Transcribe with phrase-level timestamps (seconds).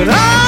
[0.00, 0.39] But I